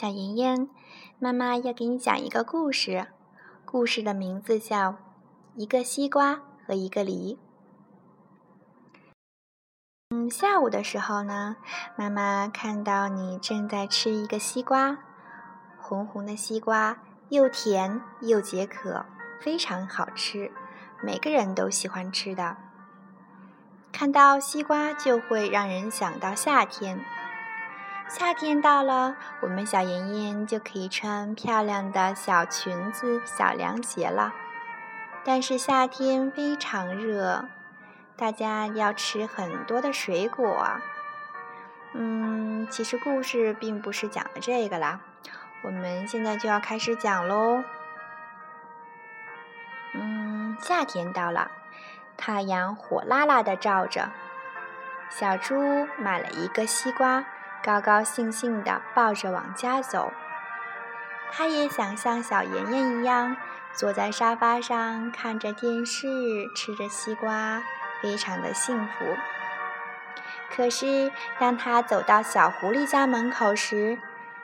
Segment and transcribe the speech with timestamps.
[0.00, 0.70] 小妍妍，
[1.18, 3.08] 妈妈要给你讲一个故事，
[3.66, 4.92] 故事的名字叫
[5.56, 7.38] 《一个西瓜和一个梨》。
[10.08, 11.56] 嗯，下午的时候呢，
[11.96, 14.96] 妈妈看到你正在吃一个西瓜，
[15.78, 19.04] 红红的西瓜，又甜又解渴，
[19.38, 20.50] 非常好吃，
[21.02, 22.56] 每个人都喜欢吃的。
[23.92, 27.04] 看到西瓜就会让人想到夏天。
[28.10, 34.34] 夏天到了，我们小妍妍就可以穿漂亮的小裙子、小凉鞋了。
[35.22, 37.44] 但是夏天非常热，
[38.16, 40.66] 大家要吃很多的水果。
[41.92, 44.98] 嗯，其实故事并不是讲的这个啦，
[45.62, 47.62] 我们现在就要开始讲喽。
[49.94, 51.52] 嗯，夏天到了，
[52.16, 54.10] 太阳火辣辣的照着，
[55.08, 57.24] 小猪买了一个西瓜。
[57.62, 60.12] 高高兴兴地抱着往家走，
[61.30, 63.36] 他也想像小妍妍一样，
[63.74, 66.08] 坐在沙发上看着电视，
[66.56, 67.62] 吃着西瓜，
[68.00, 69.04] 非常的幸福。
[70.50, 73.98] 可是，当他走到小狐狸家门口时，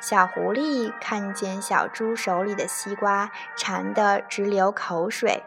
[0.00, 5.44] 小狐狸看见小猪手里的西瓜，馋得直流口水。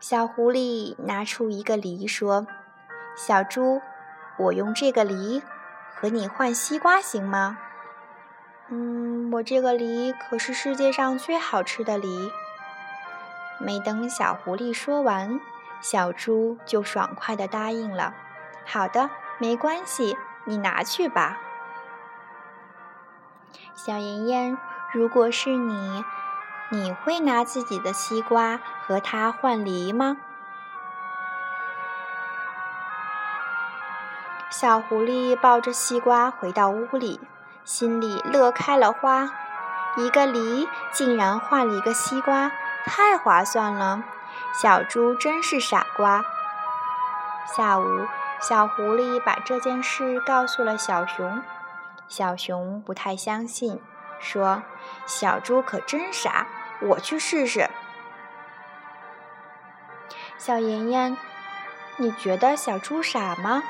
[0.00, 2.46] 小狐狸拿出一个梨，说
[3.14, 3.82] ：“小猪。”
[4.36, 5.42] 我用这个梨
[5.94, 7.58] 和你换西瓜行吗？
[8.68, 12.32] 嗯，我这个梨可是世界上最好吃的梨。
[13.58, 15.40] 没等小狐狸说完，
[15.80, 18.14] 小猪就爽快地答应了。
[18.66, 21.38] 好的，没关系，你拿去吧。
[23.74, 24.58] 小妍妍，
[24.92, 26.04] 如果是你，
[26.70, 30.16] 你会拿自己的西瓜和它换梨吗？
[34.50, 37.20] 小狐狸抱着西瓜回到屋里，
[37.64, 39.30] 心里乐开了花。
[39.96, 42.50] 一个梨竟然换了一个西瓜，
[42.84, 44.02] 太划算了！
[44.52, 46.24] 小猪真是傻瓜。
[47.46, 48.06] 下午，
[48.40, 51.42] 小狐狸把这件事告诉了小熊，
[52.08, 53.80] 小熊不太相信，
[54.18, 54.62] 说
[55.06, 56.46] ：“小猪可真傻，
[56.80, 57.68] 我去试试。”
[60.38, 61.16] 小妍妍，
[61.96, 63.62] 你觉得小猪傻吗？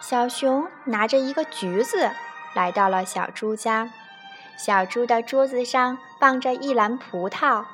[0.00, 2.10] 小熊拿着一个橘子
[2.54, 3.90] 来到了小猪家，
[4.56, 7.64] 小猪的桌子上放着一篮葡萄。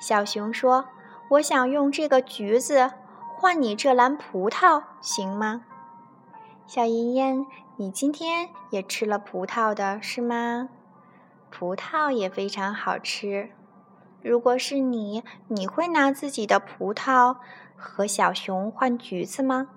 [0.00, 0.86] 小熊说
[1.28, 2.90] ：“我想用这个橘子
[3.36, 5.62] 换你这篮葡萄，行吗？”
[6.66, 10.70] 小妍妍，你今天也吃了葡萄的是吗？
[11.50, 13.50] 葡萄也非常好吃。
[14.22, 17.36] 如果是你，你会拿自己的葡萄
[17.76, 19.68] 和小熊换橘子吗？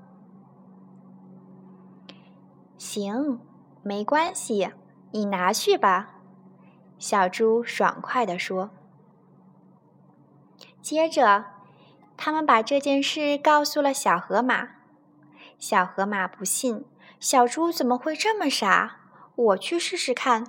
[2.83, 3.39] 行，
[3.81, 4.73] 没关系，
[5.11, 6.15] 你拿去吧。”
[6.99, 8.71] 小猪爽快地说。
[10.81, 11.45] 接着，
[12.17, 14.71] 他们把这件事告诉了小河马。
[15.57, 16.83] 小河马不信，
[17.21, 18.99] 小猪怎么会这么傻？
[19.33, 20.45] 我去试试看。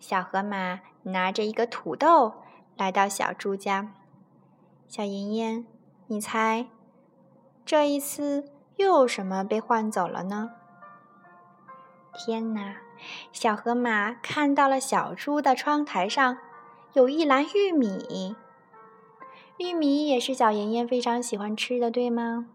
[0.00, 2.42] 小河马拿着一个土豆
[2.76, 3.94] 来到小猪家。
[4.88, 5.64] 小妍妍，
[6.08, 6.66] 你猜，
[7.64, 8.50] 这一次？
[8.80, 10.52] 又什么被换走了呢？
[12.14, 12.76] 天哪！
[13.30, 16.38] 小河马看到了小猪的窗台上
[16.94, 18.34] 有一篮玉米。
[19.58, 22.46] 玉米也是小妍妍非常喜欢吃的，对吗？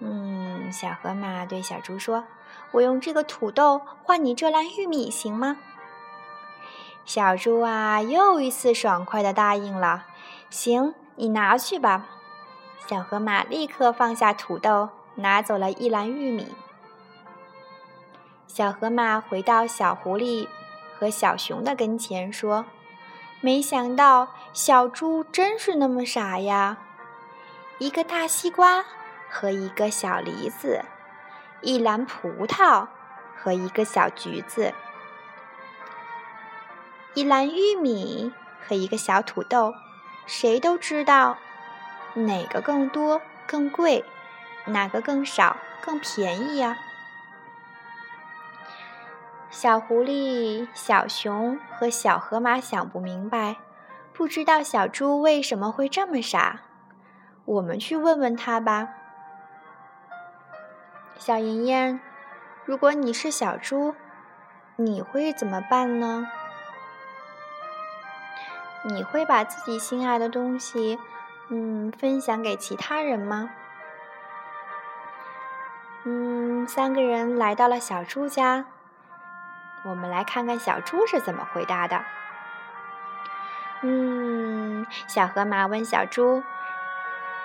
[0.00, 2.24] 嗯，小河马对小猪说
[2.72, 5.58] ：“我用这个土豆换你这篮玉米，行吗？”
[7.04, 10.06] 小猪啊，又一次爽快的答应了
[10.48, 12.08] ：“行，你拿去吧。”
[12.86, 16.54] 小河马立刻放下土豆，拿走了一篮玉米。
[18.46, 20.46] 小河马回到小狐狸
[20.94, 22.66] 和小熊的跟前，说
[23.40, 26.76] ：“没想到小猪真是那么傻呀！
[27.78, 28.84] 一个大西瓜
[29.30, 30.84] 和一个小梨子，
[31.62, 32.86] 一篮葡萄
[33.34, 34.74] 和一个小橘子，
[37.14, 38.30] 一篮玉米
[38.68, 39.72] 和一个小土豆，
[40.26, 41.38] 谁都知道。”
[42.14, 44.04] 哪个更多更贵？
[44.66, 46.78] 哪个更少更便宜呀？
[49.50, 53.56] 小狐狸、小熊和小河马想不明白，
[54.12, 56.60] 不知道小猪为什么会这么傻。
[57.44, 58.88] 我们去问问他吧。
[61.18, 62.00] 小妍妍，
[62.64, 63.94] 如果你是小猪，
[64.76, 66.26] 你会怎么办呢？
[68.82, 70.98] 你会把自己心爱的东西？
[71.48, 73.50] 嗯，分享给其他人吗？
[76.06, 78.64] 嗯三个人来到了小猪家。
[79.84, 82.02] 我们来看看小猪是怎么回答的。
[83.82, 86.42] 嗯，小河马问小猪：“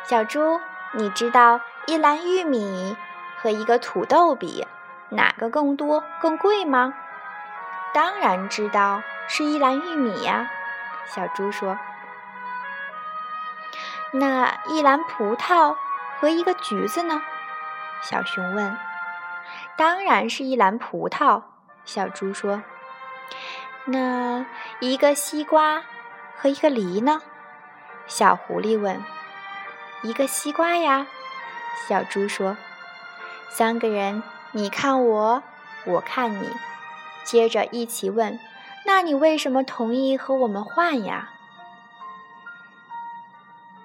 [0.07, 0.61] 小猪，
[0.93, 2.95] 你知道一篮玉米
[3.37, 4.65] 和一个土豆比
[5.09, 6.93] 哪个更多、更贵吗
[7.93, 10.49] ？”“当然知道，是一篮玉米呀。”
[11.05, 11.77] 小猪说。
[14.11, 15.75] “那一篮葡萄
[16.19, 17.21] 和一个橘子呢？”
[18.01, 18.77] 小熊问。
[19.77, 21.43] “当然是一篮葡萄。”
[21.85, 22.61] 小猪说。
[23.85, 24.45] “那
[24.79, 25.83] 一个西瓜？”
[26.41, 27.21] 和一个梨呢？
[28.07, 29.03] 小狐狸问。
[30.03, 31.05] 一个西瓜呀，
[31.87, 32.55] 小猪说。
[33.49, 34.23] 三个人，
[34.53, 35.43] 你看我，
[35.85, 36.49] 我看你，
[37.25, 38.39] 接着一起问：
[38.85, 41.31] 那你为什么同意和我们换呀？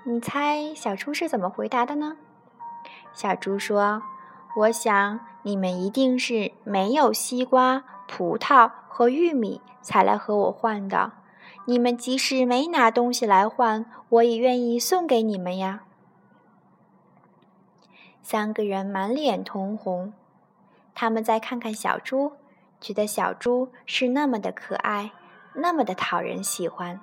[0.07, 2.19] 你猜小猪是怎么回答的呢？
[3.15, 4.03] 小猪说
[4.61, 11.13] ：“我想你们一定是没有西瓜、葡萄和玉米，才来和我换的。”
[11.67, 15.85] 你们即使没拿东西来换，我也愿意送给你们呀。
[18.23, 20.13] 三个人满脸通红，
[20.95, 22.33] 他们再看看小猪，
[22.79, 25.13] 觉得小猪是那么的可爱，
[25.55, 27.01] 那么的讨人喜欢。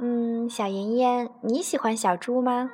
[0.00, 2.70] 嗯，小妍妍，你喜欢小猪吗？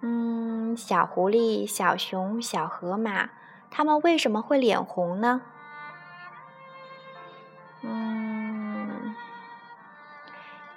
[0.00, 3.30] 嗯，小狐狸、小熊、小河马，
[3.68, 5.42] 他们为什么会脸红呢？
[7.82, 9.14] 嗯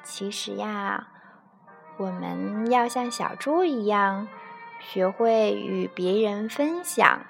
[0.03, 1.07] 其实呀，
[1.97, 4.27] 我们要像小猪一样，
[4.79, 7.21] 学会与别人分享。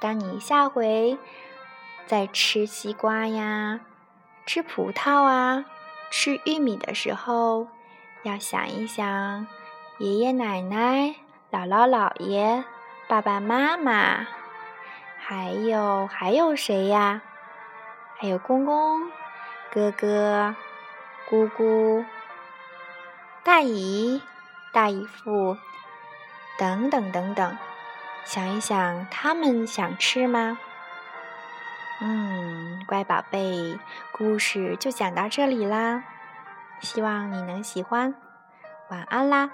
[0.00, 1.18] 当你下回
[2.06, 3.80] 在吃西瓜呀、
[4.46, 5.64] 吃葡萄啊、
[6.10, 7.68] 吃玉米的时候，
[8.22, 9.46] 要想一想
[9.98, 11.14] 爷爷奶奶、
[11.50, 12.64] 姥姥姥爷、
[13.08, 14.26] 爸爸妈妈，
[15.18, 17.22] 还有还有谁呀？
[18.16, 19.10] 还有公公、
[19.72, 20.54] 哥哥、
[21.28, 22.04] 姑姑、
[23.42, 24.22] 大姨、
[24.72, 25.56] 大姨夫
[26.58, 27.56] 等等等等，
[28.24, 30.58] 想一想，他们想吃吗？
[32.06, 33.78] 嗯，乖宝贝，
[34.12, 36.04] 故事就讲到这里啦，
[36.80, 38.14] 希望你能喜欢，
[38.90, 39.50] 晚安啦。